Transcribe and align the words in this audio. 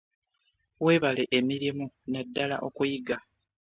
Weebale 0.83 1.23
emirimu 1.37 1.85
naddala 2.11 2.55
okuyiga. 2.67 3.17